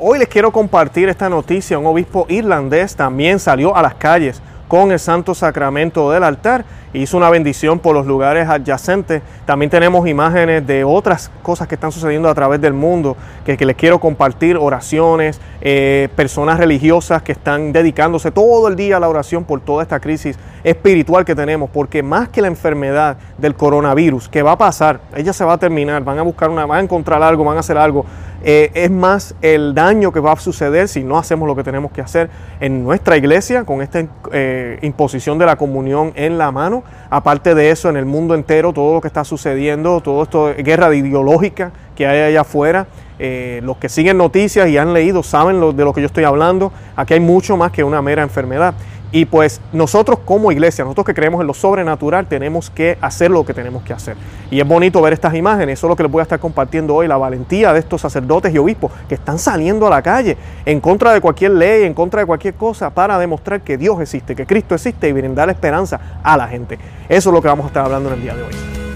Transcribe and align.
Hoy 0.00 0.20
les 0.20 0.28
quiero 0.28 0.52
compartir 0.52 1.08
esta 1.08 1.28
noticia. 1.28 1.76
Un 1.76 1.86
obispo 1.86 2.24
irlandés 2.28 2.94
también 2.94 3.40
salió 3.40 3.74
a 3.74 3.82
las 3.82 3.94
calles 3.94 4.40
con 4.68 4.92
el 4.92 5.00
Santo 5.00 5.34
Sacramento 5.34 6.12
del 6.12 6.22
altar 6.22 6.64
hizo 6.92 7.16
una 7.16 7.30
bendición 7.30 7.78
por 7.78 7.94
los 7.94 8.06
lugares 8.06 8.48
adyacentes. 8.48 9.22
También 9.44 9.70
tenemos 9.70 10.08
imágenes 10.08 10.66
de 10.66 10.84
otras 10.84 11.30
cosas 11.42 11.68
que 11.68 11.74
están 11.74 11.92
sucediendo 11.92 12.28
a 12.28 12.34
través 12.34 12.60
del 12.60 12.72
mundo 12.72 13.16
que, 13.44 13.56
les 13.56 13.76
quiero 13.76 13.98
compartir, 13.98 14.56
oraciones, 14.56 15.40
eh, 15.60 16.08
personas 16.16 16.58
religiosas 16.58 17.22
que 17.22 17.32
están 17.32 17.72
dedicándose 17.72 18.30
todo 18.30 18.68
el 18.68 18.76
día 18.76 18.96
a 18.96 19.00
la 19.00 19.08
oración 19.08 19.44
por 19.44 19.60
toda 19.60 19.82
esta 19.82 20.00
crisis 20.00 20.38
espiritual 20.64 21.24
que 21.24 21.34
tenemos, 21.34 21.70
porque 21.70 22.02
más 22.02 22.28
que 22.28 22.42
la 22.42 22.48
enfermedad 22.48 23.16
del 23.38 23.54
coronavirus, 23.54 24.28
que 24.28 24.42
va 24.42 24.52
a 24.52 24.58
pasar, 24.58 25.00
ella 25.16 25.32
se 25.32 25.44
va 25.44 25.54
a 25.54 25.58
terminar, 25.58 26.02
van 26.04 26.18
a 26.18 26.22
buscar 26.22 26.50
una, 26.50 26.66
van 26.66 26.78
a 26.78 26.82
encontrar 26.82 27.22
algo, 27.22 27.44
van 27.44 27.56
a 27.56 27.60
hacer 27.60 27.78
algo, 27.78 28.04
eh, 28.44 28.70
es 28.74 28.90
más 28.90 29.34
el 29.42 29.74
daño 29.74 30.12
que 30.12 30.20
va 30.20 30.32
a 30.32 30.36
suceder 30.36 30.86
si 30.86 31.02
no 31.02 31.18
hacemos 31.18 31.48
lo 31.48 31.56
que 31.56 31.64
tenemos 31.64 31.90
que 31.90 32.00
hacer 32.00 32.30
en 32.60 32.84
nuestra 32.84 33.16
iglesia 33.16 33.64
con 33.64 33.82
esta 33.82 34.04
eh, 34.30 34.78
imposición 34.82 35.38
de 35.38 35.46
la 35.46 35.56
comunión 35.56 36.12
en 36.14 36.38
la 36.38 36.52
mano 36.52 36.84
Aparte 37.10 37.54
de 37.54 37.70
eso, 37.70 37.88
en 37.88 37.96
el 37.96 38.04
mundo 38.04 38.34
entero, 38.34 38.74
todo 38.74 38.94
lo 38.94 39.00
que 39.00 39.08
está 39.08 39.24
sucediendo, 39.24 40.02
todo 40.02 40.22
esto, 40.22 40.52
guerra 40.58 40.94
ideológica 40.94 41.72
que 41.96 42.06
hay 42.06 42.20
allá 42.20 42.42
afuera, 42.42 42.86
eh, 43.18 43.60
los 43.64 43.78
que 43.78 43.88
siguen 43.88 44.18
noticias 44.18 44.68
y 44.68 44.76
han 44.76 44.92
leído 44.92 45.22
saben 45.22 45.58
de 45.74 45.84
lo 45.84 45.94
que 45.94 46.02
yo 46.02 46.06
estoy 46.06 46.24
hablando. 46.24 46.70
Aquí 46.96 47.14
hay 47.14 47.20
mucho 47.20 47.56
más 47.56 47.72
que 47.72 47.82
una 47.82 48.02
mera 48.02 48.22
enfermedad. 48.22 48.74
Y 49.10 49.24
pues 49.24 49.60
nosotros 49.72 50.18
como 50.24 50.52
iglesia, 50.52 50.84
nosotros 50.84 51.06
que 51.06 51.14
creemos 51.14 51.40
en 51.40 51.46
lo 51.46 51.54
sobrenatural, 51.54 52.26
tenemos 52.26 52.68
que 52.68 52.98
hacer 53.00 53.30
lo 53.30 53.44
que 53.44 53.54
tenemos 53.54 53.82
que 53.82 53.92
hacer. 53.94 54.16
Y 54.50 54.60
es 54.60 54.68
bonito 54.68 55.00
ver 55.00 55.14
estas 55.14 55.34
imágenes, 55.34 55.78
eso 55.78 55.86
es 55.86 55.88
lo 55.88 55.96
que 55.96 56.02
les 56.02 56.12
voy 56.12 56.20
a 56.20 56.24
estar 56.24 56.38
compartiendo 56.38 56.94
hoy, 56.94 57.08
la 57.08 57.16
valentía 57.16 57.72
de 57.72 57.78
estos 57.78 58.02
sacerdotes 58.02 58.54
y 58.54 58.58
obispos 58.58 58.92
que 59.08 59.14
están 59.14 59.38
saliendo 59.38 59.86
a 59.86 59.90
la 59.90 60.02
calle 60.02 60.36
en 60.66 60.80
contra 60.80 61.12
de 61.12 61.20
cualquier 61.20 61.52
ley, 61.52 61.84
en 61.84 61.94
contra 61.94 62.20
de 62.20 62.26
cualquier 62.26 62.54
cosa, 62.54 62.90
para 62.90 63.18
demostrar 63.18 63.62
que 63.62 63.78
Dios 63.78 64.00
existe, 64.00 64.36
que 64.36 64.46
Cristo 64.46 64.74
existe 64.74 65.08
y 65.08 65.12
brindar 65.12 65.48
esperanza 65.48 66.00
a 66.22 66.36
la 66.36 66.46
gente. 66.46 66.78
Eso 67.08 67.30
es 67.30 67.34
lo 67.34 67.40
que 67.40 67.48
vamos 67.48 67.64
a 67.64 67.68
estar 67.68 67.84
hablando 67.84 68.10
en 68.10 68.16
el 68.16 68.22
día 68.22 68.34
de 68.34 68.42
hoy. 68.42 68.87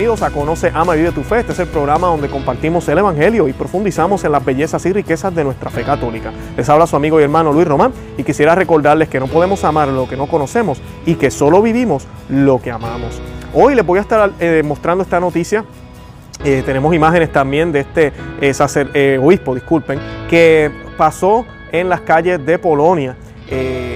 Bienvenidos 0.00 0.22
a 0.22 0.34
Conoce, 0.34 0.72
Ama 0.74 0.96
y 0.96 1.00
Vive 1.00 1.12
tu 1.12 1.22
Fe. 1.22 1.40
Este 1.40 1.52
es 1.52 1.58
el 1.58 1.66
programa 1.66 2.06
donde 2.06 2.30
compartimos 2.30 2.88
el 2.88 2.96
Evangelio 2.96 3.48
y 3.48 3.52
profundizamos 3.52 4.24
en 4.24 4.32
las 4.32 4.42
bellezas 4.42 4.86
y 4.86 4.94
riquezas 4.94 5.34
de 5.34 5.44
nuestra 5.44 5.68
fe 5.68 5.82
católica. 5.82 6.32
Les 6.56 6.66
habla 6.70 6.86
su 6.86 6.96
amigo 6.96 7.20
y 7.20 7.22
hermano 7.22 7.52
Luis 7.52 7.68
Román 7.68 7.92
y 8.16 8.22
quisiera 8.22 8.54
recordarles 8.54 9.10
que 9.10 9.20
no 9.20 9.26
podemos 9.26 9.62
amar 9.62 9.88
lo 9.88 10.08
que 10.08 10.16
no 10.16 10.26
conocemos 10.26 10.80
y 11.04 11.16
que 11.16 11.30
solo 11.30 11.60
vivimos 11.60 12.06
lo 12.30 12.62
que 12.62 12.70
amamos. 12.70 13.20
Hoy 13.52 13.74
les 13.74 13.84
voy 13.84 13.98
a 13.98 14.00
estar 14.00 14.32
eh, 14.40 14.62
mostrando 14.64 15.04
esta 15.04 15.20
noticia 15.20 15.66
eh, 16.44 16.62
tenemos 16.64 16.94
imágenes 16.94 17.30
también 17.30 17.70
de 17.70 17.80
este 17.80 18.14
eh, 18.40 19.18
obispo, 19.22 19.54
disculpen, 19.54 20.00
que 20.30 20.70
pasó 20.96 21.44
en 21.72 21.90
las 21.90 22.00
calles 22.00 22.46
de 22.46 22.58
Polonia, 22.58 23.16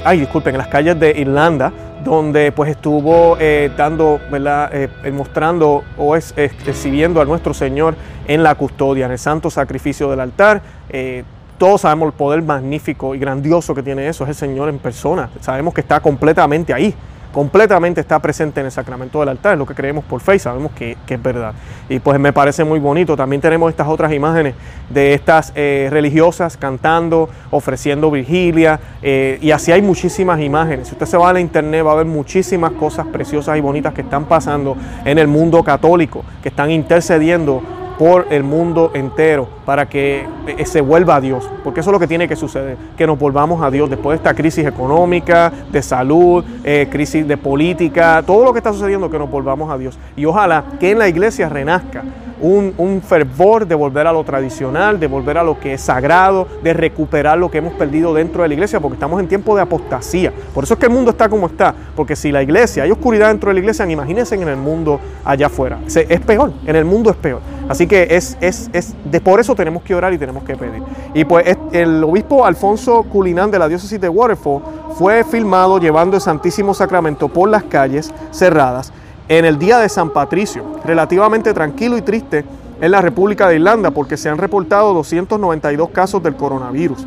ay, 0.04 0.20
disculpen, 0.20 0.54
en 0.54 0.58
las 0.58 0.68
calles 0.68 1.00
de 1.00 1.18
Irlanda, 1.18 1.72
donde 2.04 2.52
pues 2.52 2.70
estuvo 2.70 3.36
eh, 3.40 3.70
dando, 3.76 4.20
¿verdad? 4.30 4.70
Eh, 4.72 5.10
mostrando 5.10 5.82
o 5.96 6.14
es, 6.14 6.34
exhibiendo 6.36 7.20
a 7.20 7.24
nuestro 7.24 7.54
Señor 7.54 7.96
en 8.28 8.42
la 8.42 8.54
custodia, 8.54 9.06
en 9.06 9.12
el 9.12 9.18
santo 9.18 9.50
sacrificio 9.50 10.10
del 10.10 10.20
altar. 10.20 10.62
Eh, 10.90 11.24
todos 11.58 11.80
sabemos 11.80 12.08
el 12.08 12.12
poder 12.12 12.42
magnífico 12.42 13.14
y 13.14 13.18
grandioso 13.18 13.74
que 13.74 13.82
tiene 13.82 14.08
eso, 14.08 14.24
es 14.24 14.30
el 14.30 14.34
Señor 14.34 14.68
en 14.68 14.78
persona. 14.78 15.30
Sabemos 15.40 15.72
que 15.72 15.80
está 15.80 16.00
completamente 16.00 16.74
ahí 16.74 16.94
completamente 17.34 18.00
está 18.00 18.20
presente 18.20 18.60
en 18.60 18.66
el 18.66 18.72
sacramento 18.72 19.18
del 19.18 19.28
altar, 19.28 19.54
es 19.54 19.58
lo 19.58 19.66
que 19.66 19.74
creemos 19.74 20.04
por 20.04 20.20
fe 20.20 20.36
y 20.36 20.38
sabemos 20.38 20.70
que, 20.70 20.96
es 21.06 21.22
verdad. 21.22 21.52
Y 21.88 21.98
pues 21.98 22.18
me 22.20 22.32
parece 22.32 22.62
muy 22.62 22.78
bonito. 22.78 23.16
También 23.16 23.42
tenemos 23.42 23.68
estas 23.70 23.88
otras 23.88 24.12
imágenes 24.12 24.54
de 24.88 25.14
estas 25.14 25.52
eh, 25.56 25.88
religiosas 25.90 26.56
cantando, 26.56 27.28
ofreciendo 27.50 28.08
vigilia, 28.12 28.78
eh, 29.02 29.38
y 29.42 29.50
así 29.50 29.72
hay 29.72 29.82
muchísimas 29.82 30.40
imágenes. 30.40 30.86
Si 30.86 30.94
usted 30.94 31.06
se 31.06 31.16
va 31.16 31.30
a 31.30 31.32
la 31.32 31.40
internet 31.40 31.84
va 31.84 31.92
a 31.92 31.96
ver 31.96 32.06
muchísimas 32.06 32.70
cosas 32.72 33.04
preciosas 33.08 33.58
y 33.58 33.60
bonitas 33.60 33.92
que 33.92 34.02
están 34.02 34.26
pasando 34.26 34.76
en 35.04 35.18
el 35.18 35.26
mundo 35.26 35.64
católico, 35.64 36.24
que 36.40 36.50
están 36.50 36.70
intercediendo 36.70 37.62
por 37.98 38.26
el 38.30 38.42
mundo 38.42 38.90
entero 38.94 39.48
para 39.64 39.88
que 39.88 40.26
eh, 40.46 40.66
se 40.66 40.80
vuelva 40.80 41.16
a 41.16 41.20
Dios, 41.20 41.48
porque 41.62 41.80
eso 41.80 41.90
es 41.90 41.92
lo 41.92 42.00
que 42.00 42.06
tiene 42.06 42.28
que 42.28 42.36
suceder, 42.36 42.76
que 42.96 43.06
nos 43.06 43.18
volvamos 43.18 43.62
a 43.62 43.70
Dios 43.70 43.88
después 43.88 44.14
de 44.14 44.16
esta 44.16 44.34
crisis 44.34 44.66
económica, 44.66 45.52
de 45.70 45.82
salud, 45.82 46.44
eh, 46.64 46.88
crisis 46.90 47.26
de 47.26 47.36
política, 47.36 48.22
todo 48.26 48.44
lo 48.44 48.52
que 48.52 48.58
está 48.58 48.72
sucediendo, 48.72 49.10
que 49.10 49.18
nos 49.18 49.30
volvamos 49.30 49.70
a 49.70 49.78
Dios. 49.78 49.98
Y 50.16 50.24
ojalá 50.24 50.64
que 50.80 50.90
en 50.90 50.98
la 50.98 51.08
iglesia 51.08 51.48
renazca 51.48 52.02
un, 52.40 53.02
fervor 53.06 53.66
de 53.66 53.74
volver 53.74 54.06
a 54.06 54.12
lo 54.12 54.24
tradicional, 54.24 54.98
de 54.98 55.06
volver 55.06 55.38
a 55.38 55.42
lo 55.42 55.58
que 55.58 55.74
es 55.74 55.80
sagrado, 55.80 56.46
de 56.62 56.72
recuperar 56.72 57.38
lo 57.38 57.50
que 57.50 57.58
hemos 57.58 57.74
perdido 57.74 58.14
dentro 58.14 58.42
de 58.42 58.48
la 58.48 58.54
iglesia, 58.54 58.80
porque 58.80 58.94
estamos 58.94 59.20
en 59.20 59.28
tiempo 59.28 59.54
de 59.56 59.62
apostasía. 59.62 60.32
Por 60.52 60.64
eso 60.64 60.74
es 60.74 60.80
que 60.80 60.86
el 60.86 60.92
mundo 60.92 61.10
está 61.10 61.28
como 61.28 61.46
está, 61.46 61.74
porque 61.94 62.16
si 62.16 62.32
la 62.32 62.42
iglesia, 62.42 62.84
hay 62.84 62.90
oscuridad 62.90 63.28
dentro 63.28 63.50
de 63.50 63.54
la 63.54 63.60
iglesia, 63.60 63.88
imagínense 63.90 64.34
en 64.34 64.48
el 64.48 64.56
mundo 64.56 65.00
allá 65.24 65.46
afuera. 65.46 65.78
Es 65.86 66.20
peor, 66.20 66.52
en 66.66 66.76
el 66.76 66.84
mundo 66.84 67.10
es 67.10 67.16
peor. 67.16 67.40
Así 67.68 67.86
que 67.86 68.08
es, 68.10 68.36
es, 68.40 68.68
es 68.72 68.94
de 69.04 69.20
por 69.20 69.40
eso 69.40 69.54
tenemos 69.54 69.82
que 69.82 69.94
orar 69.94 70.12
y 70.12 70.18
tenemos 70.18 70.44
que 70.44 70.56
pedir. 70.56 70.82
Y 71.14 71.24
pues 71.24 71.56
el 71.72 72.04
obispo 72.04 72.44
Alfonso 72.44 73.04
Culinán 73.04 73.50
de 73.50 73.58
la 73.58 73.68
diócesis 73.68 74.00
de 74.00 74.08
Waterfall 74.08 74.62
fue 74.98 75.24
filmado 75.24 75.78
llevando 75.78 76.16
el 76.16 76.22
Santísimo 76.22 76.74
Sacramento 76.74 77.28
por 77.28 77.48
las 77.48 77.64
calles 77.64 78.12
cerradas 78.30 78.92
en 79.28 79.44
el 79.44 79.58
día 79.58 79.78
de 79.78 79.88
San 79.88 80.10
Patricio, 80.10 80.64
relativamente 80.84 81.52
tranquilo 81.54 81.96
y 81.96 82.02
triste 82.02 82.44
en 82.80 82.90
la 82.90 83.00
República 83.00 83.48
de 83.48 83.56
Irlanda 83.56 83.90
porque 83.90 84.16
se 84.16 84.28
han 84.28 84.38
reportado 84.38 84.92
292 84.94 85.90
casos 85.90 86.22
del 86.22 86.36
coronavirus. 86.36 87.06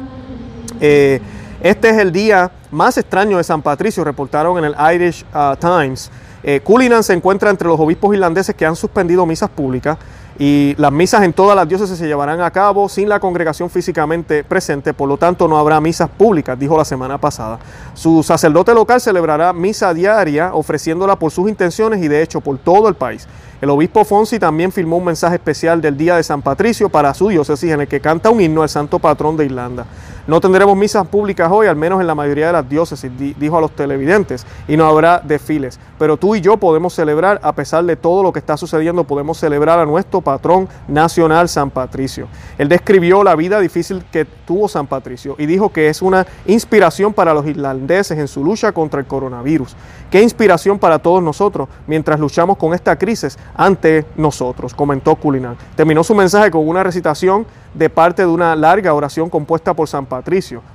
Eh, 0.80 1.22
este 1.62 1.90
es 1.90 1.98
el 1.98 2.12
día 2.12 2.52
más 2.72 2.98
extraño 2.98 3.38
de 3.38 3.44
San 3.44 3.62
Patricio, 3.62 4.04
reportaron 4.04 4.58
en 4.58 4.66
el 4.66 4.76
Irish 4.96 5.26
uh, 5.34 5.56
Times. 5.56 6.12
Eh, 6.44 6.62
se 7.02 7.14
encuentra 7.14 7.50
entre 7.50 7.68
los 7.68 7.80
obispos 7.80 8.14
irlandeses 8.14 8.56
que 8.56 8.66
han 8.66 8.76
suspendido 8.76 9.26
misas 9.26 9.50
públicas 9.50 9.98
y 10.40 10.76
las 10.78 10.92
misas 10.92 11.24
en 11.24 11.34
todas 11.34 11.56
las 11.56 11.68
diócesis 11.68 11.98
se 11.98 12.08
llevarán 12.08 12.42
a 12.42 12.52
cabo 12.52 12.88
sin 12.90 13.10
la 13.10 13.20
congregación 13.20 13.70
físicamente 13.70 14.44
presente, 14.44 14.94
por 14.94 15.10
lo 15.10 15.18
tanto 15.18 15.48
no 15.48 15.58
habrá 15.58 15.82
misas 15.82 16.10
públicas, 16.10 16.58
dijo 16.60 16.78
la 16.78 16.86
semana 16.86 17.18
pasada. 17.18 17.60
Su 17.94 18.22
sacerdote 18.22 18.74
local 18.74 19.02
celebrará 19.02 19.52
misa 19.54 19.94
diaria 19.94 20.54
ofreciéndola 20.54 21.18
por 21.18 21.32
sus 21.32 21.50
intenciones 21.50 22.04
y 22.04 22.08
de 22.08 22.22
hecho 22.22 22.42
por 22.42 22.58
todo 22.60 22.88
el 22.88 22.96
país. 22.96 23.28
El 23.60 23.72
obispo 23.72 24.06
Fonsi 24.06 24.38
también 24.38 24.72
firmó 24.72 24.98
un 24.98 25.06
mensaje 25.06 25.36
especial 25.36 25.82
del 25.82 25.98
Día 25.98 26.16
de 26.16 26.24
San 26.24 26.44
Patricio 26.44 26.90
para 26.90 27.14
su 27.16 27.30
diócesis 27.30 27.72
en 27.72 27.82
el 27.82 27.88
que 27.88 28.00
canta 28.00 28.30
un 28.30 28.40
himno 28.40 28.62
al 28.62 28.70
santo 28.70 29.00
patrón 29.00 29.36
de 29.36 29.46
Irlanda. 29.46 29.88
No 30.28 30.42
tendremos 30.42 30.76
misas 30.76 31.08
públicas 31.08 31.50
hoy, 31.50 31.68
al 31.68 31.78
menos 31.78 32.02
en 32.02 32.08
la 32.08 32.14
mayoría 32.14 32.48
de 32.48 32.52
las 32.52 32.68
diócesis, 32.68 33.10
dijo 33.18 33.58
a 33.58 33.62
los 33.62 33.72
televidentes, 33.72 34.46
y 34.68 34.76
no 34.76 34.86
habrá 34.86 35.22
desfiles. 35.24 35.80
Pero 35.98 36.18
tú 36.18 36.36
y 36.36 36.42
yo 36.42 36.58
podemos 36.58 36.94
celebrar, 36.94 37.40
a 37.42 37.54
pesar 37.54 37.86
de 37.86 37.96
todo 37.96 38.24
lo 38.24 38.34
que 38.34 38.40
está 38.40 38.58
sucediendo, 38.58 39.06
podemos 39.06 39.38
celebrar 39.38 39.80
a 39.80 39.86
nuestro 39.86 40.20
patrón 40.20 40.68
nacional, 40.90 41.48
San 41.48 41.70
Patricio. 41.70 42.28
Él 42.58 42.68
describió 42.68 43.24
la 43.24 43.38
vida 43.38 43.62
difícil 43.62 44.04
que 44.12 44.26
tuvo 44.26 44.68
San 44.68 44.86
Patricio 44.86 45.36
y 45.38 45.46
dijo 45.46 45.72
que 45.72 45.88
es 45.88 46.02
una 46.02 46.28
inspiración 46.46 47.14
para 47.14 47.34
los 47.34 47.46
irlandeses 47.48 48.18
en 48.18 48.28
su 48.28 48.44
lucha 48.44 48.74
contra 48.74 49.00
el 49.00 49.06
coronavirus. 49.06 49.78
Qué 50.12 50.22
inspiración 50.22 50.78
para 50.78 51.00
todos 51.00 51.24
nosotros 51.24 51.70
mientras 51.88 52.20
luchamos 52.20 52.58
con 52.58 52.74
esta 52.74 52.98
crisis 52.98 53.38
ante 53.56 54.06
nosotros, 54.18 54.74
comentó 54.74 55.16
Culinan. 55.16 55.56
Terminó 55.78 56.04
su 56.04 56.14
mensaje 56.14 56.52
con 56.52 56.68
una 56.68 56.84
recitación 56.84 57.46
de 57.74 57.90
parte 57.90 58.24
de 58.24 58.28
una 58.28 58.56
larga 58.56 58.94
oración 58.94 59.30
compuesta 59.30 59.74
por 59.74 59.88
San 59.88 60.06
Patricio, 60.06 60.17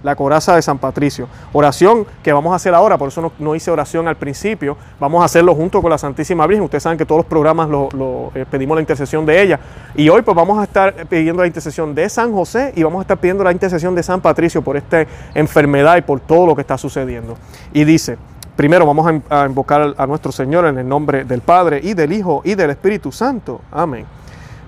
la 0.03 0.17
coraza 0.17 0.55
de 0.55 0.63
San 0.63 0.79
Patricio. 0.79 1.29
Oración 1.53 2.07
que 2.23 2.33
vamos 2.33 2.53
a 2.53 2.57
hacer 2.57 2.75
ahora, 2.75 2.99
por 2.99 3.09
eso 3.09 3.33
no, 3.39 3.55
hice 3.55 3.71
oración 3.71 4.09
al 4.09 4.17
principio, 4.17 4.77
vamos 4.99 5.23
a 5.23 5.25
hacerlo 5.25 5.55
junto 5.55 5.81
con 5.81 5.91
la 5.91 5.99
Santísima 5.99 6.47
Virgen. 6.47 6.65
Ustedes 6.65 6.83
saben 6.83 6.99
que 6.99 7.07
todos 7.07 7.21
los 7.21 7.27
programas 7.27 7.69
lo, 7.69 8.33
eh, 8.35 8.45
pedimos 8.51 8.77
la 8.77 8.81
intercesión 8.81 9.27
de 9.27 9.43
ella. 9.43 9.61
Y 9.95 10.09
hoy 10.09 10.23
pues 10.23 10.37
vamos 10.37 10.59
a 10.59 10.65
estar 10.65 10.95
pidiendo 11.07 11.43
la 11.43 11.47
intercesión 11.47 11.95
de 11.95 12.09
San 12.09 12.33
José 12.33 12.73
y 12.77 12.83
vamos 12.83 13.01
a 13.01 13.03
estar 13.03 13.19
pidiendo 13.19 13.45
la 13.45 13.53
intercesión 13.53 13.95
de 13.95 14.03
San 14.03 14.21
Patricio 14.21 14.63
por 14.63 14.77
esta 14.77 15.07
enfermedad 15.35 15.97
y 15.97 16.03
por 16.03 16.21
todo 16.21 16.47
lo 16.47 16.55
que 16.55 16.61
está 16.61 16.79
sucediendo. 16.79 17.37
Y 17.73 17.85
dice, 17.85 18.19
Primero 18.57 18.85
vamos 18.85 19.23
a 19.31 19.47
invocar 19.47 19.95
a 19.97 20.07
nuestro 20.07 20.31
Señor 20.31 20.67
en 20.67 20.79
el 20.79 20.87
nombre 20.87 21.25
del 21.25 21.41
Padre 21.41 21.81
y 21.83 21.95
del 21.95 22.13
Hijo 22.13 22.43
y 22.45 22.55
del 22.55 22.69
Espíritu 22.71 23.11
Santo. 23.11 23.63
Amén. 23.71 24.05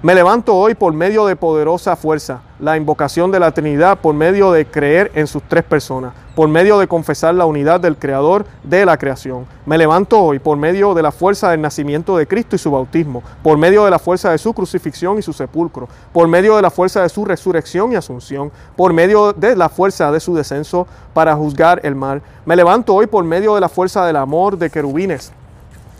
Me 0.05 0.15
levanto 0.15 0.55
hoy 0.55 0.75
por 0.75 0.93
medio 0.93 1.25
de 1.25 1.35
poderosa 1.35 1.97
fuerza, 1.97 2.43
la 2.61 2.77
invocación 2.77 3.31
de 3.31 3.41
la 3.41 3.53
Trinidad 3.53 4.01
por 4.01 4.15
medio 4.15 4.53
de 4.53 4.67
creer 4.67 5.11
en 5.15 5.27
sus 5.27 5.43
tres 5.45 5.65
personas, 5.65 6.13
por 6.35 6.47
medio 6.47 6.79
de 6.79 6.87
confesar 6.87 7.35
la 7.35 7.47
unidad 7.47 7.81
del 7.81 7.97
Creador 7.97 8.45
de 8.65 8.85
la 8.85 8.99
creación. 8.99 9.47
Me 9.65 9.79
levanto 9.79 10.21
hoy 10.21 10.41
por 10.41 10.59
medio 10.59 10.93
de 10.93 11.01
la 11.01 11.11
fuerza 11.11 11.53
del 11.53 11.63
nacimiento 11.63 12.19
de 12.19 12.27
Cristo 12.27 12.55
y 12.55 12.59
su 12.59 12.71
bautismo, 12.71 13.23
por 13.43 13.57
medio 13.57 13.87
de 13.87 13.91
la 13.93 13.99
fuerza 13.99 14.31
de 14.31 14.37
su 14.37 14.53
crucifixión 14.53 15.19
y 15.19 15.23
su 15.23 15.33
sepulcro, 15.33 15.89
por 16.13 16.29
medio 16.29 16.57
de 16.57 16.61
la 16.61 16.71
fuerza 16.71 17.01
de 17.01 17.09
su 17.09 17.25
resurrección 17.25 17.93
y 17.93 17.97
asunción, 17.97 18.53
por 18.77 18.93
medio 18.93 19.33
de 19.33 19.57
la 19.57 19.71
fuerza 19.71 20.13
de 20.13 20.21
su 20.21 20.35
descenso 20.35 20.87
para 21.15 21.35
juzgar 21.35 21.81
el 21.83 21.95
mal. 21.95 22.21
Me 22.45 22.57
levanto 22.57 22.95
hoy 22.95 23.07
por 23.07 23.25
medio 23.25 23.55
de 23.55 23.63
la 23.63 23.71
fuerza 23.71 24.05
del 24.05 24.17
amor 24.17 24.59
de 24.59 24.69
querubines 24.69 25.33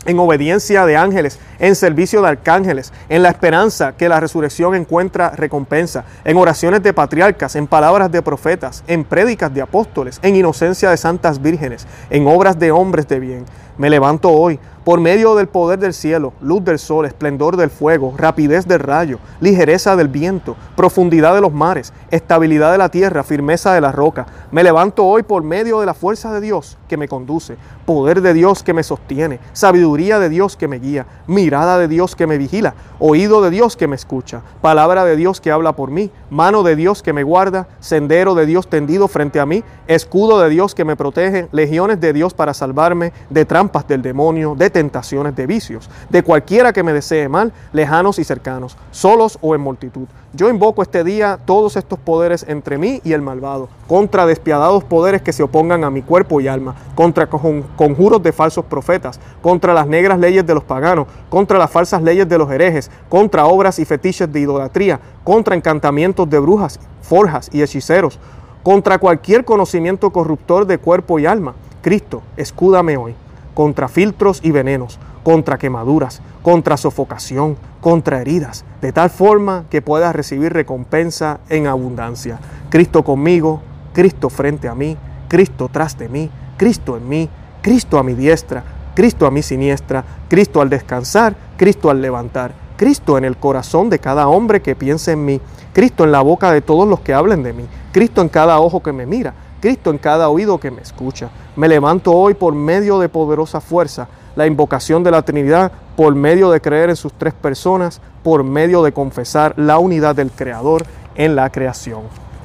en 0.05 0.19
obediencia 0.19 0.85
de 0.85 0.95
ángeles, 0.97 1.39
en 1.59 1.75
servicio 1.75 2.21
de 2.21 2.29
arcángeles, 2.29 2.93
en 3.09 3.23
la 3.23 3.29
esperanza 3.29 3.93
que 3.97 4.09
la 4.09 4.19
resurrección 4.19 4.75
encuentra 4.75 5.31
recompensa, 5.31 6.05
en 6.23 6.37
oraciones 6.37 6.83
de 6.83 6.93
patriarcas, 6.93 7.55
en 7.55 7.67
palabras 7.67 8.11
de 8.11 8.21
profetas, 8.21 8.83
en 8.87 9.03
prédicas 9.03 9.53
de 9.53 9.61
apóstoles, 9.61 10.19
en 10.21 10.35
inocencia 10.35 10.89
de 10.89 10.97
santas 10.97 11.41
vírgenes, 11.41 11.87
en 12.09 12.27
obras 12.27 12.57
de 12.57 12.71
hombres 12.71 13.07
de 13.07 13.19
bien. 13.19 13.45
Me 13.77 13.89
levanto 13.89 14.29
hoy 14.29 14.59
por 14.85 15.01
medio 15.01 15.35
del 15.35 15.47
poder 15.47 15.79
del 15.79 15.93
cielo, 15.93 16.31
luz 16.41 16.63
del 16.63 16.79
sol, 16.79 17.05
esplendor 17.05 17.57
del 17.57 17.71
fuego, 17.71 18.13
rapidez 18.15 18.67
del 18.67 18.79
rayo, 18.79 19.19
ligereza 19.41 19.95
del 19.95 20.07
viento, 20.07 20.55
profundidad 20.85 21.33
de 21.33 21.41
los 21.41 21.51
mares, 21.51 21.93
estabilidad 22.11 22.71
de 22.71 22.77
la 22.77 22.89
tierra, 22.89 23.23
firmeza 23.23 23.73
de 23.73 23.81
la 23.81 23.91
roca. 23.91 24.27
Me 24.51 24.63
levanto 24.63 25.03
hoy 25.03 25.23
por 25.23 25.41
medio 25.41 25.79
de 25.79 25.87
la 25.87 25.95
fuerza 25.95 26.31
de 26.31 26.41
Dios 26.41 26.77
que 26.87 26.95
me 26.95 27.07
conduce, 27.07 27.57
poder 27.87 28.21
de 28.21 28.35
Dios 28.35 28.61
que 28.61 28.71
me 28.71 28.83
sostiene, 28.83 29.39
sabiduría 29.53 30.19
de 30.19 30.29
Dios 30.29 30.55
que 30.55 30.67
me 30.67 30.77
guía, 30.77 31.07
mirada 31.25 31.79
de 31.79 31.87
Dios 31.87 32.15
que 32.15 32.27
me 32.27 32.37
vigila, 32.37 32.75
oído 32.99 33.41
de 33.41 33.49
Dios 33.49 33.75
que 33.75 33.87
me 33.87 33.95
escucha, 33.95 34.43
palabra 34.61 35.05
de 35.05 35.15
Dios 35.15 35.41
que 35.41 35.51
habla 35.51 35.75
por 35.75 35.89
mí, 35.89 36.11
mano 36.29 36.61
de 36.61 36.75
Dios 36.75 37.01
que 37.01 37.13
me 37.13 37.23
guarda, 37.23 37.67
sendero 37.79 38.35
de 38.35 38.45
Dios 38.45 38.67
tendido 38.69 39.07
frente 39.07 39.39
a 39.39 39.47
mí, 39.47 39.63
escudo 39.87 40.39
de 40.39 40.49
Dios 40.49 40.75
que 40.75 40.85
me 40.85 40.95
protege, 40.95 41.47
legiones 41.51 41.99
de 41.99 42.13
Dios 42.13 42.35
para 42.35 42.53
salvarme 42.53 43.11
de 43.31 43.45
trampas 43.45 43.87
del 43.87 44.03
demonio, 44.03 44.53
de 44.53 44.69
tentaciones 44.69 45.35
de 45.35 45.47
vicios, 45.47 45.89
de 46.11 46.21
cualquiera 46.21 46.73
que 46.73 46.83
me 46.83 46.93
desee 46.93 47.27
mal, 47.27 47.53
lejanos 47.73 48.19
y 48.19 48.23
cercanos, 48.23 48.77
solos 48.91 49.39
o 49.41 49.55
en 49.55 49.61
multitud. 49.61 50.05
Yo 50.35 50.49
invoco 50.75 50.83
este 50.83 51.05
día 51.05 51.39
todos 51.45 51.77
estos 51.77 51.97
poderes 51.97 52.45
entre 52.49 52.77
mí 52.77 52.99
y 53.05 53.13
el 53.13 53.21
malvado, 53.21 53.69
contra 53.87 54.25
despiadados 54.25 54.83
poderes 54.83 55.21
que 55.21 55.31
se 55.31 55.41
opongan 55.41 55.85
a 55.85 55.89
mi 55.89 56.01
cuerpo 56.01 56.41
y 56.41 56.49
alma, 56.49 56.75
contra 56.95 57.29
conjuros 57.29 58.21
de 58.21 58.33
falsos 58.33 58.65
profetas, 58.65 59.21
contra 59.41 59.73
las 59.73 59.87
negras 59.87 60.19
leyes 60.19 60.45
de 60.45 60.53
los 60.53 60.65
paganos, 60.65 61.07
contra 61.29 61.57
las 61.57 61.71
falsas 61.71 62.03
leyes 62.03 62.27
de 62.27 62.37
los 62.37 62.51
herejes, 62.51 62.91
contra 63.07 63.45
obras 63.45 63.79
y 63.79 63.85
fetiches 63.85 64.29
de 64.33 64.41
idolatría, 64.41 64.99
contra 65.23 65.55
encantamientos 65.55 66.29
de 66.29 66.39
brujas, 66.39 66.77
forjas 67.01 67.49
y 67.53 67.61
hechiceros, 67.61 68.19
contra 68.61 68.97
cualquier 68.97 69.45
conocimiento 69.45 70.09
corruptor 70.11 70.67
de 70.67 70.77
cuerpo 70.77 71.19
y 71.19 71.25
alma. 71.25 71.53
Cristo, 71.81 72.21
escúdame 72.35 72.97
hoy 72.97 73.15
contra 73.53 73.87
filtros 73.87 74.41
y 74.43 74.51
venenos, 74.51 74.99
contra 75.23 75.57
quemaduras, 75.57 76.21
contra 76.45 76.77
sofocación, 76.77 77.57
contra 77.81 78.21
heridas, 78.21 78.65
de 78.79 78.91
tal 78.91 79.09
forma 79.09 79.65
que 79.71 79.81
puedas 79.81 80.15
recibir 80.15 80.53
recompensa 80.53 81.39
en 81.49 81.65
abundancia. 81.65 82.37
Cristo 82.69 83.03
conmigo, 83.03 83.63
Cristo 83.93 84.29
frente 84.29 84.67
a 84.67 84.75
mí, 84.75 84.95
Cristo 85.27 85.71
tras 85.73 85.97
de 85.97 86.07
mí, 86.07 86.29
Cristo 86.55 86.97
en 86.97 87.09
mí, 87.09 87.29
Cristo 87.63 87.97
a 87.97 88.03
mi 88.03 88.13
diestra, 88.13 88.63
Cristo 88.93 89.25
a 89.25 89.31
mi 89.31 89.41
siniestra, 89.41 90.05
Cristo 90.27 90.61
al 90.61 90.69
descansar, 90.69 91.35
Cristo 91.57 91.89
al 91.89 91.99
levantar, 91.99 92.53
Cristo 92.77 93.17
en 93.17 93.25
el 93.25 93.37
corazón 93.37 93.89
de 93.89 93.97
cada 93.97 94.27
hombre 94.27 94.61
que 94.61 94.75
piense 94.75 95.13
en 95.13 95.25
mí, 95.25 95.41
Cristo 95.73 96.03
en 96.03 96.11
la 96.11 96.21
boca 96.21 96.51
de 96.51 96.61
todos 96.61 96.87
los 96.87 96.99
que 96.99 97.15
hablen 97.15 97.41
de 97.41 97.53
mí, 97.53 97.65
Cristo 97.91 98.21
en 98.21 98.29
cada 98.29 98.59
ojo 98.59 98.83
que 98.83 98.93
me 98.93 99.07
mira, 99.07 99.33
Cristo 99.61 99.89
en 99.89 99.97
cada 99.97 100.29
oído 100.29 100.59
que 100.59 100.69
me 100.69 100.83
escucha. 100.83 101.31
Me 101.55 101.67
levanto 101.67 102.11
hoy 102.11 102.35
por 102.35 102.53
medio 102.53 102.99
de 102.99 103.09
poderosa 103.09 103.61
fuerza, 103.61 104.07
la 104.35 104.47
invocación 104.47 105.03
de 105.03 105.11
la 105.11 105.21
Trinidad, 105.21 105.71
por 105.95 106.13
medio 106.15 106.51
de 106.51 106.61
creer 106.61 106.89
en 106.89 106.95
sus 106.95 107.13
tres 107.13 107.33
personas, 107.33 108.01
por 108.23 108.43
medio 108.43 108.83
de 108.83 108.91
confesar 108.91 109.53
la 109.57 109.77
unidad 109.77 110.15
del 110.15 110.31
Creador 110.31 110.85
en 111.15 111.35
la 111.35 111.49
creación. 111.49 112.01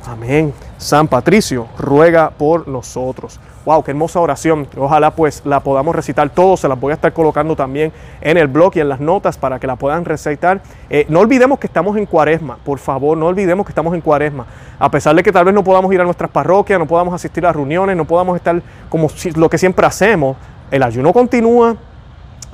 Amén. 0.06 0.54
San 0.78 1.08
Patricio 1.08 1.66
ruega 1.78 2.30
por 2.30 2.66
nosotros. 2.66 3.38
Wow, 3.66 3.84
qué 3.84 3.90
hermosa 3.90 4.18
oración. 4.18 4.66
Ojalá 4.78 5.10
pues 5.10 5.42
la 5.44 5.60
podamos 5.60 5.94
recitar 5.94 6.30
todos. 6.30 6.60
Se 6.60 6.68
las 6.68 6.80
voy 6.80 6.92
a 6.92 6.94
estar 6.94 7.12
colocando 7.12 7.54
también 7.54 7.92
en 8.22 8.38
el 8.38 8.48
blog 8.48 8.72
y 8.76 8.80
en 8.80 8.88
las 8.88 9.00
notas 9.00 9.36
para 9.36 9.58
que 9.58 9.66
la 9.66 9.76
puedan 9.76 10.06
recitar. 10.06 10.62
Eh, 10.88 11.04
no 11.10 11.20
olvidemos 11.20 11.58
que 11.58 11.66
estamos 11.66 11.98
en 11.98 12.06
cuaresma. 12.06 12.56
Por 12.64 12.78
favor, 12.78 13.18
no 13.18 13.26
olvidemos 13.26 13.66
que 13.66 13.72
estamos 13.72 13.94
en 13.94 14.00
cuaresma. 14.00 14.46
A 14.78 14.90
pesar 14.90 15.14
de 15.14 15.22
que 15.22 15.30
tal 15.30 15.44
vez 15.44 15.54
no 15.54 15.62
podamos 15.62 15.92
ir 15.92 16.00
a 16.00 16.04
nuestras 16.04 16.30
parroquias, 16.30 16.78
no 16.78 16.86
podamos 16.86 17.12
asistir 17.12 17.44
a 17.44 17.52
reuniones, 17.52 17.94
no 17.94 18.06
podamos 18.06 18.36
estar 18.36 18.62
como 18.88 19.08
lo 19.36 19.50
que 19.50 19.58
siempre 19.58 19.84
hacemos, 19.84 20.38
el 20.70 20.82
ayuno 20.82 21.12
continúa, 21.12 21.76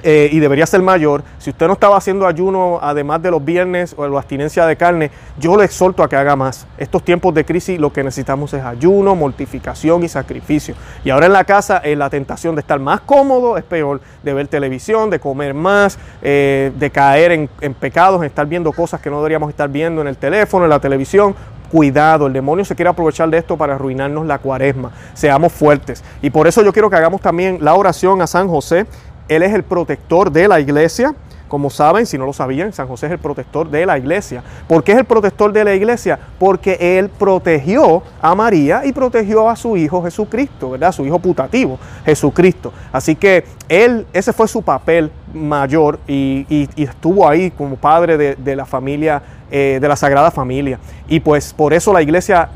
eh, 0.03 0.29
y 0.31 0.41
debería 0.41 0.67
ser 0.67 0.83
mayor. 0.83 1.25
Si 1.39 1.51
usted 1.51 1.67
no 1.67 1.73
estaba 1.73 1.97
haciendo 1.97 2.27
ayuno, 2.27 2.79
además 2.83 3.23
de 3.23 3.31
los 3.31 3.43
viernes 3.45 3.95
o 3.97 4.07
la 4.07 4.19
abstinencia 4.19 4.67
de 4.67 4.77
carne, 4.77 5.11
yo 5.39 5.57
le 5.57 5.65
exhorto 5.65 6.03
a 6.03 6.09
que 6.09 6.17
haga 6.17 6.37
más. 6.37 6.67
Estos 6.77 7.03
tiempos 7.03 7.35
de 7.35 7.45
crisis 7.45 7.81
lo 7.81 7.93
que 7.93 8.05
necesitamos 8.05 8.53
es 8.53 8.63
ayuno, 8.63 9.17
mortificación 9.17 10.05
y 10.05 10.09
sacrificio. 10.09 10.75
Y 11.03 11.11
ahora 11.11 11.27
en 11.27 11.33
la 11.33 11.45
casa 11.45 11.79
eh, 11.79 11.97
la 11.97 12.11
tentación 12.11 12.55
de 12.55 12.61
estar 12.61 12.79
más 12.79 13.01
cómodo 13.01 13.57
es 13.57 13.65
peor, 13.65 14.01
de 14.23 14.35
ver 14.35 14.49
televisión, 14.49 15.09
de 15.09 15.19
comer 15.19 15.55
más, 15.55 15.99
eh, 16.23 16.73
de 16.79 16.91
caer 16.91 17.33
en, 17.33 17.51
en 17.61 17.73
pecados, 17.73 18.21
en 18.21 18.27
estar 18.27 18.47
viendo 18.47 18.73
cosas 18.73 19.01
que 19.01 19.09
no 19.09 19.17
deberíamos 19.17 19.49
estar 19.49 19.69
viendo 19.69 20.03
en 20.03 20.09
el 20.09 20.19
teléfono, 20.19 20.67
en 20.67 20.71
la 20.71 20.79
televisión. 20.79 21.35
Cuidado, 21.71 22.27
el 22.27 22.33
demonio 22.33 22.65
se 22.65 22.75
quiere 22.75 22.89
aprovechar 22.89 23.29
de 23.29 23.39
esto 23.39 23.57
para 23.57 23.75
arruinarnos 23.75 24.27
la 24.27 24.39
cuaresma. 24.39 24.93
Seamos 25.15 25.53
fuertes. 25.53 26.03
Y 26.23 26.31
por 26.31 26.47
eso 26.47 26.63
yo 26.63 26.73
quiero 26.73 26.91
que 26.91 26.97
hagamos 26.97 27.21
también 27.21 27.59
la 27.61 27.75
oración 27.75 28.23
a 28.23 28.27
San 28.27 28.49
José 28.49 28.87
él 29.29 29.43
es 29.43 29.53
el 29.53 29.65
protector 29.65 30.31
de 30.31 30.49
la 30.49 30.61
iglesia. 30.61 31.15
Como 31.49 31.71
saben, 31.71 32.07
si 32.07 32.19
no 32.19 32.27
lo 32.27 32.33
sabían, 32.33 32.73
San 32.73 32.89
José 32.89 33.07
es 33.07 33.13
el 33.13 33.19
protector 33.19 33.71
de 33.71 33.87
la 33.87 33.99
iglesia. 33.99 34.43
¿Por 34.67 34.83
qué 34.83 34.93
es 34.93 34.99
el 34.99 35.05
protector 35.05 35.53
de 35.53 35.65
la 35.65 35.75
iglesia? 35.75 36.19
Porque 36.39 36.99
él 36.99 37.09
protegió 37.09 38.03
a 38.21 38.35
María 38.35 38.85
y 38.85 38.93
protegió 38.93 39.49
a 39.49 39.57
su 39.57 39.77
hijo 39.77 40.03
Jesucristo, 40.03 40.71
¿verdad? 40.71 40.93
Su 40.93 41.07
hijo 41.07 41.19
putativo, 41.19 41.79
Jesucristo. 42.05 42.73
Así 42.93 43.15
que 43.15 43.45
él, 43.69 44.07
ese 44.13 44.33
fue 44.33 44.49
su 44.49 44.63
papel 44.63 45.11
mayor 45.33 45.99
y, 46.07 46.69
estuvo 46.77 47.29
ahí 47.29 47.51
como 47.51 47.77
padre 47.77 48.17
de, 48.17 48.57
la 48.57 48.65
familia, 48.65 49.23
eh, 49.51 49.79
de 49.81 49.89
la 49.89 49.97
Sagrada 49.97 50.31
Familia. 50.31 50.79
Y 51.09 51.21
pues 51.21 51.53
por 51.53 51.73
eso 51.73 51.93
la 51.93 52.03
iglesia 52.03 52.51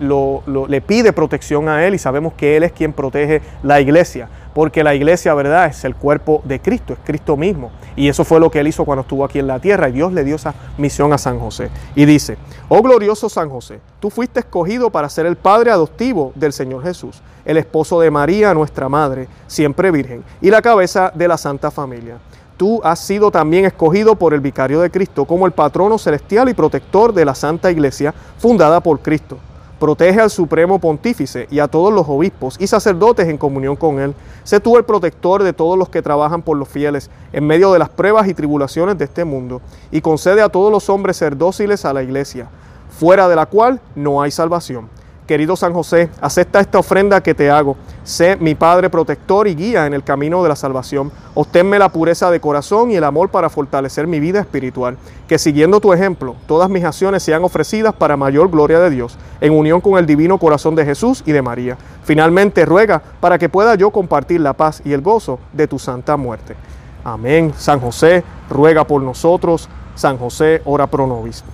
le 0.69 0.81
pide 0.81 1.13
protección 1.13 1.69
a 1.69 1.87
él 1.87 1.95
y 1.95 1.99
sabemos 1.99 2.33
que 2.35 2.57
él 2.57 2.65
es 2.65 2.73
quien 2.73 2.93
protege 2.93 3.43
la 3.63 3.81
iglesia 3.81 4.29
porque 4.61 4.85
la 4.85 4.95
iglesia, 4.95 5.33
¿verdad?, 5.33 5.69
es 5.69 5.87
el 5.87 5.97
cuerpo 5.97 6.43
de 6.45 6.61
Cristo, 6.61 6.93
es 6.93 6.99
Cristo 7.03 7.35
mismo. 7.35 7.71
Y 7.97 8.11
eso 8.11 8.27
fue 8.27 8.39
lo 8.39 8.51
que 8.51 8.61
él 8.61 8.69
hizo 8.69 8.85
cuando 8.85 9.01
estuvo 9.01 9.25
aquí 9.25 9.39
en 9.39 9.47
la 9.47 9.59
tierra 9.59 9.89
y 9.89 9.93
Dios 9.93 10.13
le 10.13 10.23
dio 10.23 10.37
esa 10.37 10.53
misión 10.77 11.15
a 11.15 11.17
San 11.17 11.41
José. 11.41 11.71
Y 11.95 12.05
dice, 12.05 12.37
oh 12.69 12.83
glorioso 12.83 13.31
San 13.31 13.49
José, 13.49 13.81
tú 14.01 14.11
fuiste 14.11 14.41
escogido 14.41 14.91
para 14.91 15.09
ser 15.09 15.25
el 15.25 15.37
padre 15.37 15.71
adoptivo 15.71 16.33
del 16.35 16.53
Señor 16.53 16.83
Jesús, 16.83 17.23
el 17.47 17.57
esposo 17.57 18.01
de 18.01 18.11
María, 18.11 18.53
nuestra 18.53 18.91
madre, 18.91 19.29
siempre 19.47 19.91
virgen, 19.91 20.23
y 20.43 20.51
la 20.51 20.61
cabeza 20.61 21.11
de 21.15 21.27
la 21.27 21.39
Santa 21.39 21.71
Familia. 21.71 22.19
Tú 22.59 22.83
has 22.85 22.99
sido 22.99 23.31
también 23.31 23.65
escogido 23.65 24.15
por 24.15 24.35
el 24.35 24.41
vicario 24.41 24.83
de 24.83 24.91
Cristo 24.91 25.25
como 25.25 25.47
el 25.47 25.53
patrono 25.53 25.97
celestial 25.97 26.51
y 26.51 26.53
protector 26.53 27.15
de 27.15 27.25
la 27.25 27.35
Santa 27.35 27.71
Iglesia 27.71 28.13
fundada 28.37 28.83
por 28.83 29.01
Cristo 29.01 29.39
Protege 29.81 30.21
al 30.21 30.29
supremo 30.29 30.79
pontífice 30.79 31.49
y 31.51 31.59
a 31.59 31.67
todos 31.67 31.91
los 31.91 32.07
obispos 32.07 32.57
y 32.61 32.67
sacerdotes 32.67 33.27
en 33.29 33.39
comunión 33.39 33.77
con 33.77 33.99
él. 33.99 34.15
Sé 34.45 34.61
tú 34.61 34.77
el 34.77 34.85
protector 34.85 35.43
de 35.43 35.55
todos 35.55 35.79
los 35.79 35.89
que 35.89 36.03
trabajan 36.03 36.43
por 36.43 36.59
los 36.59 36.69
fieles 36.69 37.09
en 37.33 37.47
medio 37.47 37.73
de 37.73 37.79
las 37.79 37.89
pruebas 37.89 38.29
y 38.29 38.35
tribulaciones 38.35 38.99
de 38.99 39.07
este 39.07 39.25
mundo, 39.25 39.63
y 39.91 40.03
concede 40.03 40.43
a 40.43 40.51
todos 40.51 40.71
los 40.71 40.91
hombres 40.91 41.17
ser 41.17 41.35
dóciles 41.35 41.87
a 41.87 41.95
la 41.95 42.03
iglesia, 42.03 42.47
fuera 42.91 43.27
de 43.27 43.37
la 43.37 43.47
cual 43.47 43.81
no 43.95 44.21
hay 44.21 44.31
salvación 44.31 45.00
Querido 45.31 45.55
San 45.55 45.73
José, 45.73 46.11
acepta 46.21 46.59
esta 46.59 46.81
ofrenda 46.81 47.23
que 47.23 47.37
te 47.37 47.53
hago. 47.53 47.77
Sé 48.03 48.35
mi 48.35 48.57
Padre 48.57 48.91
protector 48.91 49.47
y 49.47 49.55
guía 49.55 49.87
en 49.87 49.95
el 49.95 50.03
camino 50.03 50.43
de 50.43 50.49
la 50.49 50.57
salvación. 50.57 51.13
Obténme 51.35 51.79
la 51.79 51.89
pureza 51.89 52.33
de 52.33 52.41
corazón 52.41 52.91
y 52.91 52.97
el 52.97 53.05
amor 53.05 53.29
para 53.29 53.49
fortalecer 53.49 54.09
mi 54.09 54.19
vida 54.19 54.41
espiritual. 54.41 54.97
Que 55.29 55.39
siguiendo 55.39 55.79
tu 55.79 55.93
ejemplo, 55.93 56.35
todas 56.49 56.69
mis 56.69 56.83
acciones 56.83 57.23
sean 57.23 57.45
ofrecidas 57.45 57.95
para 57.95 58.17
mayor 58.17 58.51
gloria 58.51 58.81
de 58.81 58.91
Dios, 58.91 59.19
en 59.41 59.53
unión 59.53 59.81
con 59.81 60.01
el 60.01 60.07
divino 60.07 60.37
corazón 60.37 60.75
de 60.75 60.85
Jesús 60.85 61.23
y 61.25 61.31
de 61.31 61.43
María. 61.43 61.79
Finalmente, 62.03 62.67
ruega 62.67 63.01
para 63.21 63.39
que 63.39 63.49
pueda 63.49 63.77
yo 63.77 63.93
compartir 63.93 64.41
la 64.41 64.55
paz 64.55 64.83
y 64.85 64.95
el 64.95 65.01
gozo 65.01 65.39
de 65.53 65.69
tu 65.69 65.79
santa 65.79 66.17
muerte. 66.17 66.57
Amén. 67.05 67.53
San 67.57 67.79
José, 67.79 68.25
ruega 68.49 68.83
por 68.83 69.01
nosotros. 69.01 69.69
San 69.95 70.19
José, 70.19 70.61
ora 70.65 70.89
pro 70.89 71.07
nobis. 71.07 71.45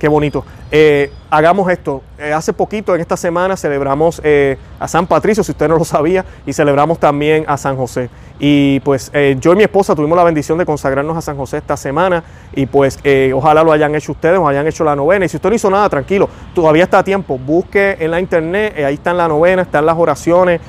Qué 0.00 0.08
bonito. 0.08 0.44
Eh, 0.70 1.12
hagamos 1.30 1.70
esto. 1.70 2.02
Eh, 2.18 2.32
hace 2.32 2.52
poquito, 2.52 2.94
en 2.94 3.00
esta 3.00 3.16
semana, 3.16 3.56
celebramos 3.56 4.20
eh, 4.24 4.58
a 4.80 4.88
San 4.88 5.06
Patricio, 5.06 5.44
si 5.44 5.52
usted 5.52 5.68
no 5.68 5.76
lo 5.76 5.84
sabía, 5.84 6.24
y 6.44 6.52
celebramos 6.52 6.98
también 6.98 7.44
a 7.46 7.56
San 7.56 7.76
José. 7.76 8.10
Y 8.38 8.80
pues 8.80 9.10
yo 9.40 9.52
y 9.54 9.56
mi 9.56 9.62
esposa 9.62 9.94
tuvimos 9.94 10.16
la 10.18 10.24
bendición 10.24 10.58
de 10.58 10.66
consagrarnos 10.66 11.16
a 11.16 11.22
San 11.22 11.36
José 11.36 11.58
esta 11.58 11.76
semana, 11.76 12.22
y 12.52 12.66
pues 12.66 12.98
ojalá 13.32 13.62
lo 13.62 13.72
hayan 13.72 13.94
hecho 13.94 14.12
ustedes, 14.12 14.38
o 14.38 14.46
hayan 14.46 14.66
hecho 14.66 14.84
la 14.84 14.94
novena. 14.94 15.24
Y 15.24 15.28
si 15.28 15.36
usted 15.36 15.48
no 15.48 15.54
hizo 15.54 15.70
nada, 15.70 15.88
tranquilo, 15.88 16.28
todavía 16.54 16.84
está 16.84 16.98
a 16.98 17.04
tiempo. 17.04 17.38
Busque 17.38 17.96
en 17.98 18.10
la 18.10 18.20
internet, 18.20 18.74
ahí 18.84 18.94
está 18.94 19.12
en 19.12 19.16
la 19.18 19.28
novena, 19.28 19.62
están 19.62 19.86
las 19.86 19.96
oraciones. 19.96 20.60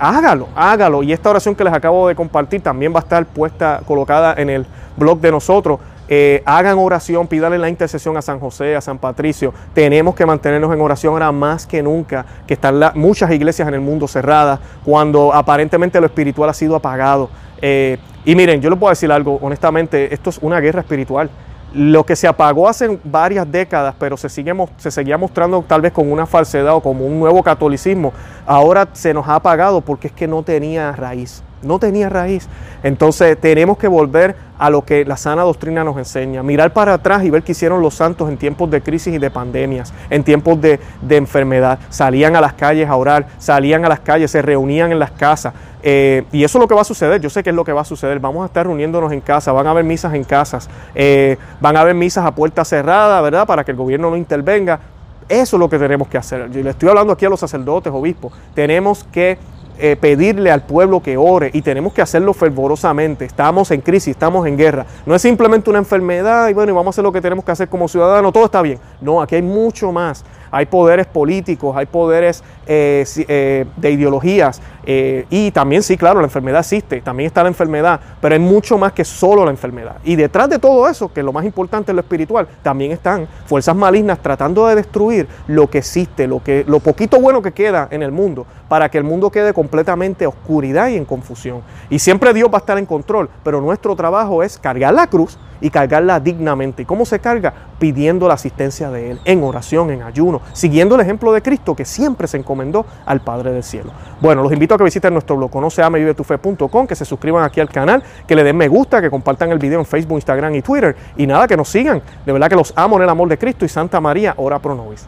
hágalo, 0.00 0.48
hágalo. 0.54 1.02
Y 1.02 1.12
esta 1.14 1.30
oración 1.30 1.54
que 1.54 1.64
les 1.64 1.72
acabo 1.72 2.08
de 2.08 2.14
compartir 2.14 2.60
también 2.60 2.92
va 2.92 2.98
a 2.98 3.02
estar 3.04 3.24
puesta, 3.24 3.80
colocada 3.86 4.34
en 4.36 4.50
el 4.50 4.66
blog 4.96 5.18
de 5.20 5.30
nosotros. 5.30 5.78
Eh, 6.08 6.42
hagan 6.44 6.76
oración, 6.78 7.26
pídanle 7.26 7.58
la 7.58 7.68
intercesión 7.68 8.16
a 8.16 8.22
San 8.22 8.38
José, 8.38 8.76
a 8.76 8.80
San 8.80 8.98
Patricio. 8.98 9.54
Tenemos 9.72 10.14
que 10.14 10.26
mantenernos 10.26 10.72
en 10.72 10.80
oración 10.80 11.14
ahora 11.14 11.32
más 11.32 11.66
que 11.66 11.82
nunca, 11.82 12.26
que 12.46 12.54
están 12.54 12.78
muchas 12.94 13.30
iglesias 13.30 13.66
en 13.68 13.74
el 13.74 13.80
mundo 13.80 14.06
cerradas, 14.06 14.60
cuando 14.84 15.32
aparentemente 15.32 16.00
lo 16.00 16.06
espiritual 16.06 16.50
ha 16.50 16.54
sido 16.54 16.76
apagado. 16.76 17.30
Eh, 17.62 17.98
Y 18.26 18.34
miren, 18.34 18.60
yo 18.62 18.70
les 18.70 18.78
puedo 18.78 18.90
decir 18.90 19.12
algo, 19.12 19.38
honestamente, 19.42 20.12
esto 20.14 20.30
es 20.30 20.38
una 20.40 20.58
guerra 20.58 20.80
espiritual. 20.80 21.28
Lo 21.74 22.04
que 22.06 22.16
se 22.16 22.26
apagó 22.26 22.68
hace 22.68 22.98
varias 23.04 23.50
décadas, 23.50 23.94
pero 23.98 24.16
se, 24.16 24.28
sigue, 24.28 24.54
se 24.78 24.90
seguía 24.90 25.18
mostrando 25.18 25.62
tal 25.66 25.82
vez 25.82 25.92
con 25.92 26.10
una 26.10 26.24
falsedad 26.24 26.74
o 26.74 26.80
como 26.80 27.04
un 27.04 27.18
nuevo 27.18 27.42
catolicismo, 27.42 28.12
ahora 28.46 28.88
se 28.92 29.12
nos 29.12 29.26
ha 29.28 29.34
apagado 29.34 29.80
porque 29.80 30.06
es 30.06 30.12
que 30.14 30.26
no 30.26 30.42
tenía 30.42 30.92
raíz 30.92 31.42
no 31.64 31.78
tenía 31.78 32.08
raíz. 32.08 32.48
Entonces 32.82 33.38
tenemos 33.40 33.78
que 33.78 33.88
volver 33.88 34.36
a 34.58 34.70
lo 34.70 34.84
que 34.84 35.04
la 35.04 35.16
sana 35.16 35.42
doctrina 35.42 35.84
nos 35.84 35.96
enseña, 35.96 36.42
mirar 36.42 36.72
para 36.72 36.94
atrás 36.94 37.24
y 37.24 37.30
ver 37.30 37.42
qué 37.42 37.52
hicieron 37.52 37.82
los 37.82 37.94
santos 37.94 38.28
en 38.28 38.36
tiempos 38.36 38.70
de 38.70 38.82
crisis 38.82 39.14
y 39.14 39.18
de 39.18 39.30
pandemias, 39.30 39.92
en 40.10 40.22
tiempos 40.22 40.60
de, 40.60 40.78
enfermedad. 41.08 41.78
Salían 41.90 42.36
a 42.36 42.40
las 42.40 42.54
calles 42.54 42.88
a 42.88 42.96
orar, 42.96 43.26
salían 43.38 43.84
a 43.84 43.88
las 43.88 44.00
calles, 44.00 44.30
se 44.30 44.42
reunían 44.42 44.92
en 44.92 44.98
las 44.98 45.10
casas. 45.12 45.54
Eh, 45.82 46.24
y 46.32 46.44
eso 46.44 46.58
es 46.58 46.60
lo 46.60 46.68
que 46.68 46.74
va 46.74 46.80
a 46.80 46.84
suceder, 46.84 47.20
yo 47.20 47.28
sé 47.28 47.42
que 47.42 47.50
es 47.50 47.56
lo 47.56 47.64
que 47.64 47.72
va 47.72 47.82
a 47.82 47.84
suceder. 47.84 48.18
Vamos 48.20 48.42
a 48.42 48.46
estar 48.46 48.66
reuniéndonos 48.66 49.12
en 49.12 49.20
casa, 49.20 49.52
van 49.52 49.66
a 49.66 49.70
haber 49.70 49.84
misas 49.84 50.14
en 50.14 50.24
casas, 50.24 50.68
eh, 50.94 51.36
van 51.60 51.76
a 51.76 51.80
haber 51.80 51.94
misas 51.94 52.24
a 52.24 52.34
puerta 52.34 52.64
cerrada, 52.64 53.20
¿verdad? 53.20 53.46
Para 53.46 53.64
que 53.64 53.72
el 53.72 53.76
gobierno 53.76 54.10
no 54.10 54.16
intervenga. 54.16 54.80
Eso 55.28 55.56
es 55.56 55.60
lo 55.60 55.68
que 55.68 55.78
tenemos 55.78 56.08
que 56.08 56.18
hacer. 56.18 56.50
Yo 56.50 56.62
le 56.62 56.70
estoy 56.70 56.88
hablando 56.88 57.12
aquí 57.12 57.24
a 57.24 57.30
los 57.30 57.40
sacerdotes, 57.40 57.92
obispos. 57.92 58.32
Tenemos 58.54 59.04
que 59.04 59.38
eh, 59.78 59.96
pedirle 59.96 60.50
al 60.50 60.62
pueblo 60.62 61.02
que 61.02 61.16
ore 61.16 61.50
y 61.52 61.62
tenemos 61.62 61.92
que 61.92 62.02
hacerlo 62.02 62.32
fervorosamente. 62.34 63.24
Estamos 63.24 63.70
en 63.70 63.80
crisis, 63.80 64.08
estamos 64.08 64.46
en 64.46 64.56
guerra. 64.56 64.86
No 65.06 65.14
es 65.14 65.22
simplemente 65.22 65.70
una 65.70 65.78
enfermedad 65.78 66.48
y 66.48 66.52
bueno, 66.52 66.72
y 66.72 66.74
vamos 66.74 66.88
a 66.88 66.90
hacer 66.94 67.04
lo 67.04 67.12
que 67.12 67.20
tenemos 67.20 67.44
que 67.44 67.52
hacer 67.52 67.68
como 67.68 67.88
ciudadanos, 67.88 68.32
todo 68.32 68.44
está 68.44 68.62
bien. 68.62 68.78
No, 69.00 69.20
aquí 69.20 69.34
hay 69.34 69.42
mucho 69.42 69.92
más 69.92 70.24
hay 70.54 70.66
poderes 70.66 71.06
políticos, 71.06 71.76
hay 71.76 71.86
poderes 71.86 72.44
eh, 72.68 73.04
eh, 73.26 73.66
de 73.76 73.90
ideologías 73.90 74.62
eh, 74.86 75.26
y 75.30 75.50
también 75.50 75.82
sí, 75.82 75.96
claro, 75.96 76.20
la 76.20 76.26
enfermedad 76.26 76.60
existe, 76.60 77.00
también 77.00 77.26
está 77.26 77.42
la 77.42 77.48
enfermedad, 77.48 78.00
pero 78.20 78.34
hay 78.34 78.40
mucho 78.40 78.78
más 78.78 78.92
que 78.92 79.04
solo 79.04 79.44
la 79.44 79.50
enfermedad. 79.50 79.96
Y 80.04 80.16
detrás 80.16 80.48
de 80.48 80.58
todo 80.58 80.88
eso, 80.88 81.12
que 81.12 81.20
es 81.20 81.26
lo 81.26 81.32
más 81.32 81.44
importante 81.44 81.92
en 81.92 81.96
lo 81.96 82.02
espiritual, 82.02 82.46
también 82.62 82.92
están 82.92 83.26
fuerzas 83.46 83.74
malignas 83.76 84.18
tratando 84.20 84.66
de 84.66 84.74
destruir 84.74 85.28
lo 85.46 85.68
que 85.68 85.78
existe, 85.78 86.26
lo, 86.26 86.42
que, 86.42 86.64
lo 86.66 86.80
poquito 86.80 87.20
bueno 87.20 87.42
que 87.42 87.52
queda 87.52 87.88
en 87.90 88.02
el 88.02 88.12
mundo, 88.12 88.46
para 88.68 88.88
que 88.88 88.98
el 88.98 89.04
mundo 89.04 89.30
quede 89.30 89.52
completamente 89.52 90.26
oscuridad 90.26 90.88
y 90.88 90.96
en 90.96 91.04
confusión. 91.04 91.62
Y 91.90 91.98
siempre 91.98 92.32
Dios 92.32 92.48
va 92.50 92.58
a 92.58 92.60
estar 92.60 92.78
en 92.78 92.86
control, 92.86 93.28
pero 93.42 93.60
nuestro 93.60 93.94
trabajo 93.96 94.42
es 94.42 94.58
cargar 94.58 94.94
la 94.94 95.06
cruz 95.06 95.38
y 95.60 95.70
cargarla 95.70 96.20
dignamente. 96.20 96.82
¿Y 96.82 96.84
cómo 96.84 97.06
se 97.06 97.18
carga? 97.18 97.54
Pidiendo 97.78 98.28
la 98.28 98.34
asistencia 98.34 98.90
de 98.90 99.12
Él, 99.12 99.20
en 99.24 99.42
oración, 99.42 99.90
en 99.90 100.02
ayuno, 100.02 100.42
siguiendo 100.52 100.94
el 100.94 101.00
ejemplo 101.00 101.32
de 101.32 101.42
Cristo 101.42 101.74
que 101.74 101.84
siempre 101.84 102.28
se 102.28 102.36
encomendó 102.36 102.84
al 103.06 103.20
Padre 103.20 103.52
del 103.52 103.62
Cielo. 103.62 103.90
Bueno, 104.20 104.42
los 104.42 104.52
invito 104.52 104.73
que 104.78 104.84
visiten 104.84 105.12
nuestro 105.12 105.36
blog 105.36 105.50
conoceamevivetufe.com, 105.50 106.86
que 106.86 106.94
se 106.94 107.04
suscriban 107.04 107.44
aquí 107.44 107.60
al 107.60 107.68
canal, 107.68 108.02
que 108.26 108.34
le 108.34 108.44
den 108.44 108.56
me 108.56 108.68
gusta, 108.68 109.00
que 109.00 109.10
compartan 109.10 109.50
el 109.50 109.58
video 109.58 109.78
en 109.78 109.86
Facebook, 109.86 110.16
Instagram 110.16 110.54
y 110.54 110.62
Twitter. 110.62 110.96
Y 111.16 111.26
nada, 111.26 111.46
que 111.46 111.56
nos 111.56 111.68
sigan. 111.68 112.02
De 112.24 112.32
verdad 112.32 112.48
que 112.48 112.56
los 112.56 112.72
amo 112.76 112.96
en 112.96 113.02
el 113.02 113.08
amor 113.08 113.28
de 113.28 113.38
Cristo 113.38 113.64
y 113.64 113.68
Santa 113.68 114.00
María, 114.00 114.34
ora 114.36 114.58
pro 114.58 114.74
nobis. 114.74 115.06